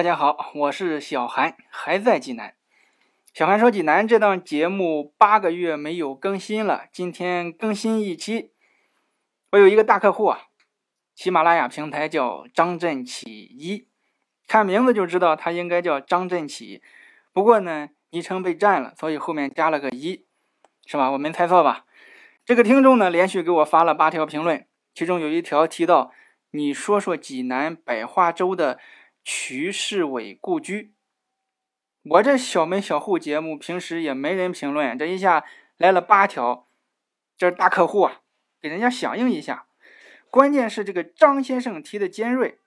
[0.00, 2.54] 大家好，我是小韩，还在济南。
[3.34, 8.50] 小韩说济南这档节目八个月没有更新了，今天更新一期。
[9.50, 10.44] 我有一个大客户啊，
[11.14, 13.88] 喜马拉雅平台叫张振起一，
[14.48, 16.82] 看名字就知道他应该叫张振起，
[17.34, 20.24] 不过呢，昵称被占了，所以后面加了个一，
[20.86, 21.10] 是吧？
[21.10, 21.84] 我没猜错吧？
[22.46, 26.10] 这个听众呢，连续给我发了八条评论，其中有一条提到，
[26.52, 28.80] 你说说济南百花洲的。
[29.22, 30.94] 瞿世伟故居，
[32.02, 35.44] 我这小门小户节目平时也没人评论，这一下
[35.76, 36.68] 来了八条，
[37.36, 38.22] 这是大客户啊，
[38.60, 39.66] 给人家响应一下。
[40.30, 42.58] 关键是这个张先生提的尖锐，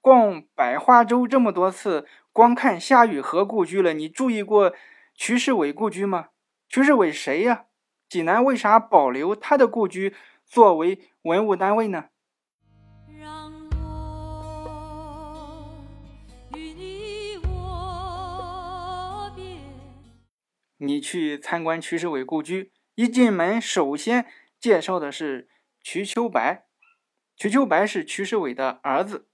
[0.00, 4.74] 逛百花洲这么多次，光看夏雨荷故居了，你注意过
[5.14, 6.28] 瞿世伟故居吗？
[6.68, 7.64] 瞿世伟谁呀？
[8.08, 12.06] 济南为啥保留他的故居作为文物单位呢？
[20.80, 24.26] 你去参观瞿世伟故居，一进门首先
[24.60, 25.48] 介绍的是
[25.82, 26.66] 瞿秋白。
[27.36, 29.28] 瞿秋白是瞿世伟的儿子。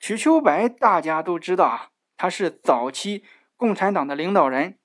[0.00, 3.24] 瞿秋白大家都知道啊，他是早期
[3.56, 4.78] 共产党的领导人。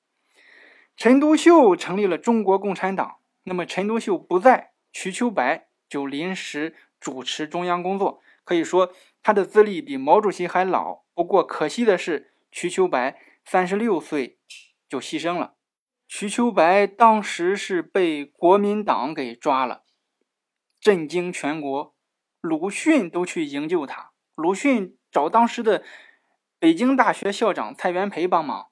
[0.98, 8.22] 陈独秀成立了中国共产党，那么陈独秀不在，瞿秋白就临时主持中央工作。
[8.44, 11.04] 可以说他的资历比毛主席还老。
[11.14, 14.40] 不过可惜的是，瞿秋白三十六岁
[14.90, 15.56] 就牺牲了。
[16.12, 19.84] 瞿秋白当时是被国民党给抓了，
[20.82, 21.96] 震惊全国。
[22.42, 25.84] 鲁迅都去营救他，鲁迅找当时的
[26.58, 28.70] 北京大学校长蔡元培帮忙。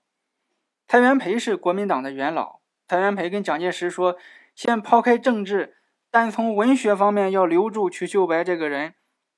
[0.88, 4.18] 蔡元培是国民党的元老，蔡元培跟蒋介石说
[4.56, 5.78] ：“先抛开政治，
[6.10, 8.96] 单从文学方面要留住瞿秋白这个人。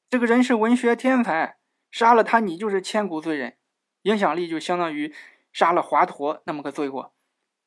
[0.09, 1.57] 这个人是文学天才，
[1.91, 3.57] 杀了他你就是千古罪人，
[4.03, 5.13] 影响力就相当于
[5.51, 7.13] 杀了华佗那么个罪过。”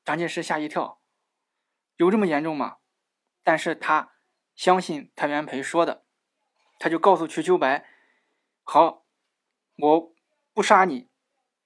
[0.05, 1.01] 蒋介石吓一跳，
[1.97, 2.79] 有这么严重吗？
[3.45, 4.13] 但是他
[4.55, 6.05] 相信蔡元培说的，
[6.79, 7.87] 他就告诉瞿秋白
[8.65, 9.05] ：“好，
[9.79, 10.15] 我
[10.53, 11.09] 不杀你，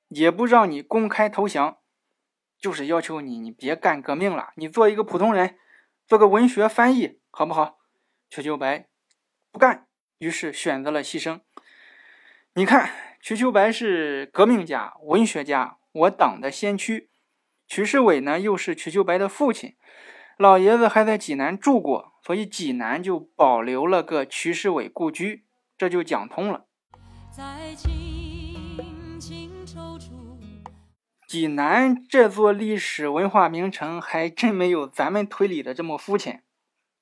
[0.09, 1.79] 也不让你公开投降，
[2.59, 5.59] 就是要求你，你别干革命了，你做一个普通人，
[6.07, 7.79] 做个文学翻译，好不好？”
[8.29, 8.89] 瞿秋白
[9.51, 9.87] 不干，
[10.19, 11.41] 于是选择了牺牲。
[12.55, 17.11] 你看，瞿秋白是革命家、文学家，我党的先驱。
[17.69, 19.75] 瞿世伟呢，又是瞿秋白的父亲，
[20.39, 25.45] 老爷子还在济南住过，所以济南就保留了个瞿世伟故居，
[25.77, 26.67] 这就讲通了。
[31.27, 36.45] 济南这座历史文化名城还真没有咱们推理的这么肤浅，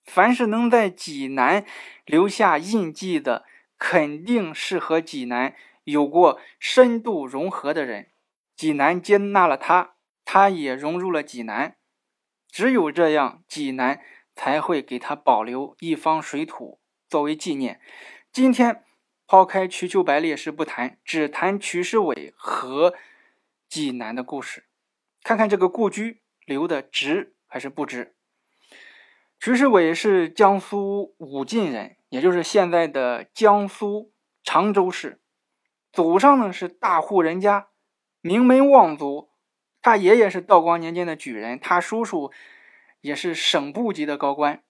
[0.03, 1.67] 凡是能在济南
[2.07, 3.45] 留下印记的，
[3.79, 5.55] 肯定是和济南
[5.85, 8.09] 有过深度融合的人，
[8.57, 9.94] 济南接纳了他。
[10.25, 11.77] 他也融入了济南，
[12.49, 14.01] 只有这样，济南
[14.35, 17.81] 才会给他保留一方水土作为纪念。
[18.33, 18.85] 今天
[19.27, 22.95] 抛开瞿秋白烈士不谈，只谈瞿世伟和
[23.69, 24.67] 济南的故事，
[25.23, 28.15] 看看这个故居留的值还是不值。
[29.39, 35.21] 瞿世伟是江苏武进人，也就是现在的江苏常州市，
[35.93, 37.69] 祖上呢是大户人家，
[38.21, 39.34] 名门望族。
[39.85, 42.33] 他爷爷是道光年间的举人，他叔叔
[43.03, 44.65] 也是省部级的高官，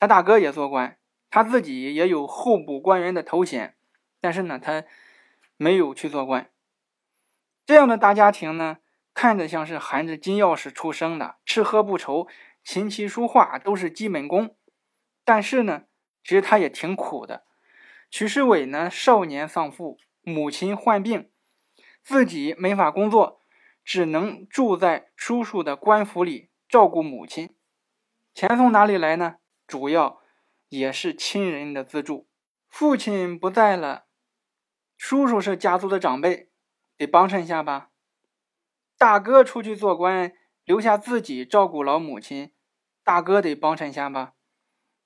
[0.00, 0.98] 他大哥也做官，
[1.30, 3.76] 他自己也有候补官员的头衔，
[4.20, 4.82] 但是呢，他
[5.56, 6.50] 没有去做官。
[7.64, 8.78] 这样的大家庭呢，
[9.14, 12.26] 看着像是含着金钥匙出生的，吃喝不愁，
[12.64, 14.56] 琴棋书画都是基本功。
[15.24, 15.84] 但是呢，
[16.24, 17.44] 其实他也挺苦的。
[18.10, 21.30] 徐世伟呢，少年丧父，母亲患病，
[22.02, 23.40] 自己没法工作。
[23.86, 27.54] 只能住在叔叔的官府里照顾母亲，
[28.34, 29.36] 钱从哪里来呢？
[29.64, 30.20] 主要
[30.68, 32.28] 也是亲人的资助。
[32.68, 34.06] 父亲不在了，
[34.98, 36.50] 叔叔是家族的长辈，
[36.96, 37.90] 得帮衬下吧。
[38.98, 40.32] 大哥出去做官，
[40.64, 42.52] 留下自己照顾老母亲，
[43.04, 44.32] 大哥得帮衬下吧。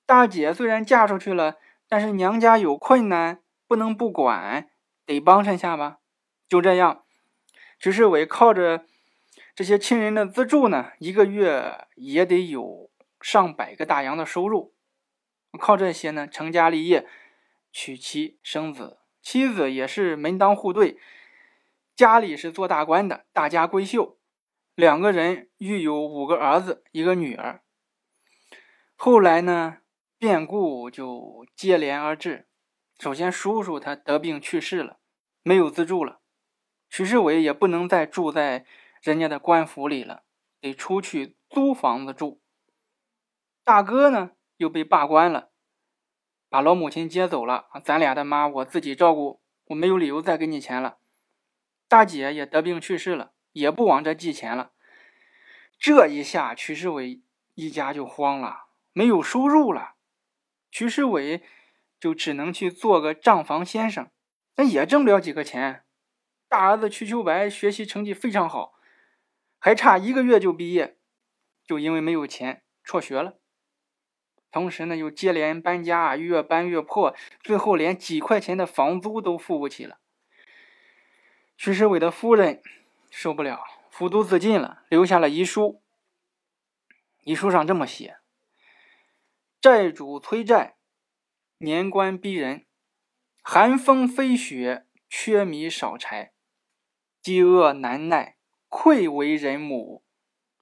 [0.07, 1.57] 大姐虽然嫁出去了，
[1.87, 4.71] 但是娘家有困难，不能不管，
[5.05, 5.99] 得帮衬下吧。
[6.49, 7.03] 就这样。
[7.81, 8.85] 瞿世伟靠着
[9.55, 14.75] 这些亲人的资助呢，一个月也得有上百个大洋的收入。
[15.59, 17.07] 靠这些呢，成家立业，
[17.71, 20.99] 娶妻生子，妻子也是门当户对，
[21.95, 24.19] 家里是做大官的，大家闺秀。
[24.75, 27.63] 两个人育有五个儿子，一个女儿。
[28.95, 29.79] 后来呢，
[30.19, 32.47] 变故就接连而至。
[32.99, 34.99] 首先，叔叔他得病去世了，
[35.41, 36.20] 没有资助了。
[36.91, 38.65] 徐世伟也不能再住在
[39.01, 40.23] 人家的官府里了，
[40.59, 42.41] 得出去租房子住。
[43.63, 45.51] 大哥呢又被罢官了，
[46.49, 50.97] 把老母亲接走了咱俩的妈我自己照顾，我没有理由再给你钱了。
[51.87, 54.73] 大姐也得病去世了，也不往这寄钱了。
[55.79, 57.21] 这一下，徐世伟
[57.55, 59.93] 一家就慌了，没有收入了。
[60.69, 61.41] 徐世伟
[61.97, 64.11] 就只能去做个账房先生，
[64.53, 65.85] 但也挣不了几个钱。
[66.51, 68.73] 大儿子瞿秋白学习成绩非常好，
[69.57, 70.97] 还差一个月就毕业，
[71.63, 73.39] 就因为没有钱辍学了。
[74.51, 79.99] 同时呢，又接连搬家，越搬越破，最后连几块钱的房租都付不起了。
[81.55, 82.61] 徐世伟的夫人
[83.09, 85.81] 受不了，服毒自尽了，留下了遗书。
[87.23, 88.17] 遗书上这么写：
[89.61, 90.75] 债主催债，
[91.59, 92.65] 年关逼人，
[93.41, 96.33] 寒风飞雪，缺米少柴。
[97.21, 98.37] 饥饿难耐，
[98.67, 100.01] 愧为人母；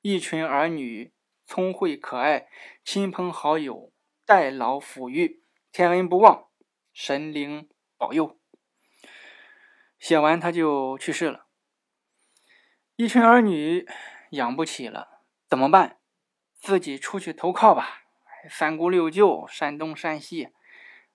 [0.01, 1.13] 一群儿女
[1.45, 2.49] 聪慧可爱，
[2.83, 3.93] 亲朋好友
[4.25, 5.41] 代劳抚育，
[5.71, 6.49] 天恩不忘，
[6.91, 8.37] 神灵保佑。
[9.97, 11.45] 写完他就去世了。
[12.97, 13.87] 一群儿女
[14.31, 15.99] 养不起了，怎么办？
[16.59, 18.01] 自己出去投靠吧。
[18.49, 20.49] 三姑六舅，山东山西，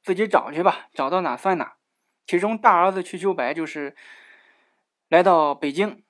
[0.02, 1.76] 自己找去吧，找到哪算哪。
[2.26, 3.94] 其中大儿子瞿秋白就是。
[5.14, 6.02] 来到北京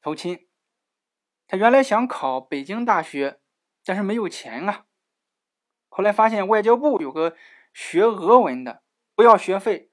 [0.00, 0.48] 投亲，
[1.46, 3.42] 他原来想考北京大学，
[3.84, 4.86] 但是没有钱啊。
[5.90, 7.36] 后来发现外交部有个
[7.74, 8.82] 学俄文的，
[9.14, 9.90] 不要学费，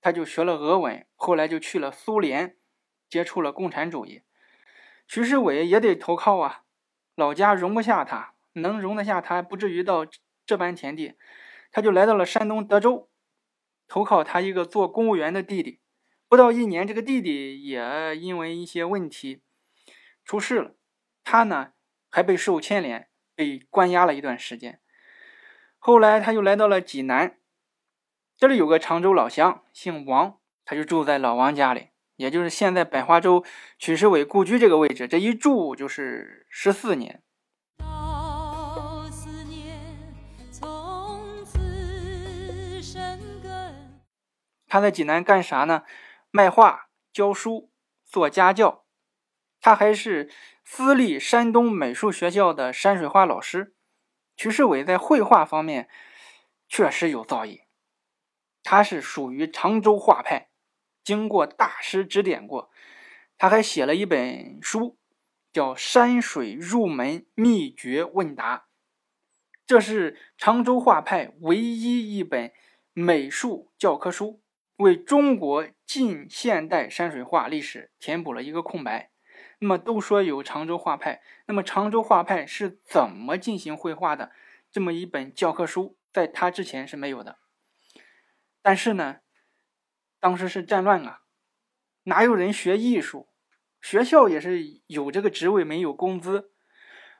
[0.00, 1.06] 他就学了俄文。
[1.16, 2.56] 后来就去了苏联，
[3.10, 4.22] 接触了共产主义。
[5.06, 6.62] 徐世伟也得投靠啊，
[7.14, 10.06] 老家容不下他，能容得下他，不至于到
[10.46, 11.18] 这般田地。
[11.70, 13.10] 他就来到了山东德州，
[13.86, 15.82] 投靠他一个做公务员的弟弟。
[16.28, 19.42] 不到一年，这个弟弟也因为一些问题
[20.24, 20.74] 出事了，
[21.22, 21.72] 他呢
[22.10, 24.80] 还被受牵连，被关押了一段时间。
[25.78, 27.38] 后来他又来到了济南，
[28.36, 33.44] 这里有个常州老乡，姓王，他就住在老王家里，也就是现在百花洲
[33.78, 37.22] 曲世伟故居这个位置，这一住就是十四年。
[44.68, 45.84] 他在济南干啥呢？
[46.36, 47.70] 卖画、教书、
[48.04, 48.84] 做家教，
[49.58, 50.30] 他还是
[50.62, 53.74] 私立山东美术学校的山水画老师。
[54.36, 55.88] 曲世伟在绘画方面
[56.68, 57.62] 确实有造诣，
[58.62, 60.50] 他是属于常州画派，
[61.02, 62.70] 经过大师指点过。
[63.38, 64.98] 他还写了一本书，
[65.54, 68.58] 叫《山水入门秘诀问答》，
[69.66, 72.52] 这是常州画派唯一一本
[72.92, 74.42] 美术教科书。
[74.76, 79.10] 为中国近现代山水画历史填补了一个空白。
[79.58, 84.30] 那么都说有常州画派，那么常州画派是怎么进行绘画的？
[84.70, 87.38] 这么一本教科书，在他之前是没有的。
[88.60, 89.20] 但是呢，
[90.20, 91.22] 当时是战乱啊，
[92.02, 93.28] 哪有人学艺术？
[93.80, 96.50] 学校也是有这个职位，没有工资。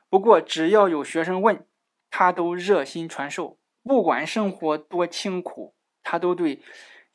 [0.09, 1.65] 不过只要有学生问，
[2.11, 6.61] 他都热心传授，不管生活多清苦，他都对。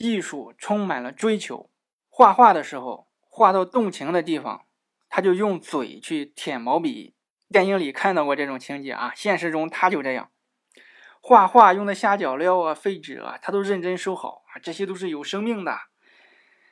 [0.03, 1.71] 艺术充满了追求，
[2.09, 4.67] 画画的时候，画到动情的地方，
[5.09, 7.15] 他就用嘴去舔毛笔。
[7.49, 10.33] 电影里看到过这种情节啊，现实中他就这样
[11.21, 15.79] 画画，用的虾角料啊、废纸啊，他都认真收好啊，这些都是有生命的。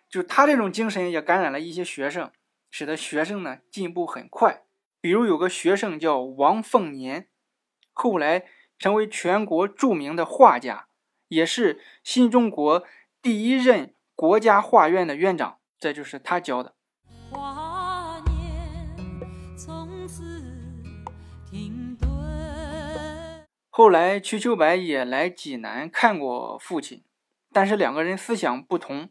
[0.08, 2.32] 就他这种精神也感染了一些学生，
[2.68, 4.64] 使得学生呢进步很快。
[5.00, 7.28] 比如有个学生叫王凤年，
[7.92, 8.46] 后来
[8.76, 10.88] 成为全国著名的画家，
[11.28, 12.84] 也是新中国。
[13.22, 16.74] 第一任国家画院的院长，这就是他教的。
[23.68, 27.04] 后来，瞿秋白也来济南看过父亲，
[27.52, 29.10] 但是两个人思想不同。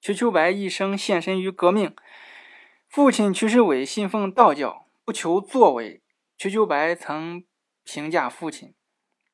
[0.00, 1.96] 瞿秋白一生献身于革命，
[2.88, 6.00] 父亲瞿世伟信奉道教，不求作为。
[6.38, 7.44] 瞿秋白曾
[7.82, 8.74] 评价父亲：“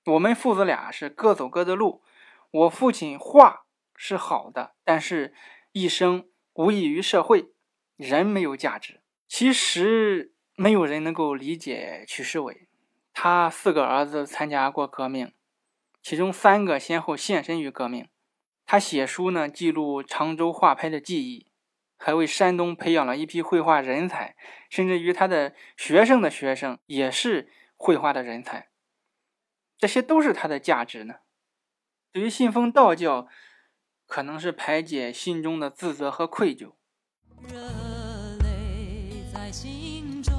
[0.06, 2.02] 我们父子俩是各走各的路，
[2.50, 3.64] 我父亲画。”
[4.00, 5.34] 是好的，但是
[5.72, 7.50] 一生无益于社会，
[7.96, 9.02] 人没有价值。
[9.26, 12.68] 其实没有人能够理解曲世伟，
[13.12, 15.34] 他四个儿子参加过革命，
[16.00, 18.08] 其中三个先后献身于革命。
[18.64, 21.50] 他写书呢，记录常州画派的记忆，
[21.96, 24.36] 还为山东培养了一批绘画人才，
[24.70, 28.68] 甚至于他的学生的学生也是绘画的人才。
[29.76, 31.16] 这些都是他的价值呢。
[32.12, 33.26] 对于信奉道教。
[34.08, 36.72] 可能是排解心中的自责和愧疚。
[37.46, 37.60] 热
[38.42, 40.34] 泪在心中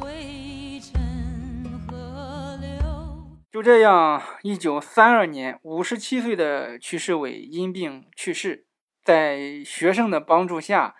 [0.00, 8.66] 灰尘河流就这样，一九三二年，五十七岁的曲世伟因病去世。
[9.04, 10.96] 在学生的帮助下，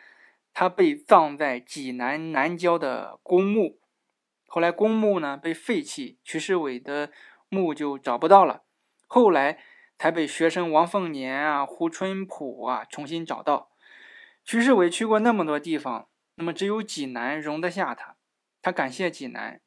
[0.53, 3.81] 他被葬在济南南郊的公墓。
[4.47, 7.11] 后来公墓呢被废弃，曲世伟的
[7.49, 8.63] 墓就找不到了。
[9.07, 9.59] 后来
[9.99, 13.73] 才被学生王凤年啊、胡春浦啊重新找到。
[14.45, 18.17] 徐世伟去过那么多地方，那么只有济南容得下他。
[18.63, 19.61] 他感谢济南，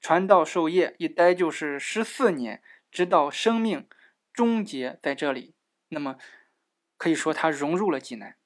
[0.00, 3.88] 传道授业一待就是十四年，直到生命
[4.32, 5.54] 终结在这里。
[5.88, 6.16] 那么
[6.96, 8.36] 可以说他融入了济南。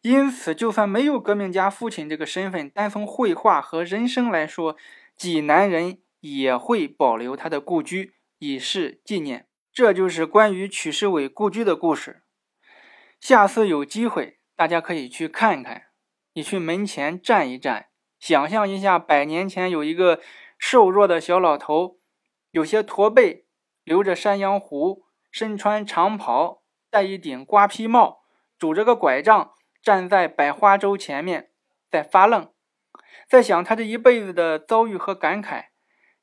[0.00, 4.76] 因此，就算没有革命家父亲这个身份，单从绘画和人生来说，
[5.16, 9.47] 济南人也会保留他的故居，以示纪念。
[9.78, 12.24] 这就是关于曲世伟故居的故事。
[13.20, 15.84] 下次有机会，大家可以去看看。
[16.32, 17.86] 你去门前站一站，
[18.18, 20.20] 想象一下，百年前有一个
[20.58, 22.00] 瘦弱的小老头，
[22.50, 23.46] 有些驼背，
[23.84, 28.22] 留着山羊胡，身穿长袍，戴一顶瓜皮帽，
[28.58, 29.52] 拄着个拐杖。
[29.80, 31.52] 站在百花洲前面，
[31.88, 32.52] 在发愣，
[33.28, 35.66] 在想他这一辈子的遭遇和感慨。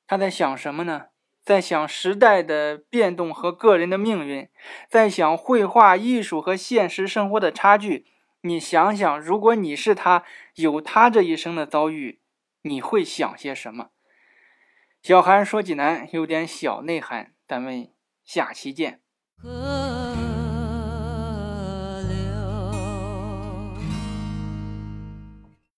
[0.05, 1.05] 他在想什么呢？
[1.45, 4.49] 在想时代的变动和个人的命运，
[4.89, 8.07] 在想绘画艺术和现实生活的差距。
[8.41, 10.23] 你想想，如果你是他，
[10.55, 12.19] 有他这一生的遭遇，
[12.63, 13.89] 你会想些什么？
[15.03, 17.91] 小韩说济南有点小内涵，咱们
[18.23, 19.01] 下期见。